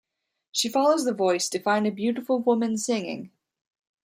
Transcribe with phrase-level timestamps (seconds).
[0.51, 3.29] She follows the voice to find a beautiful woman singing.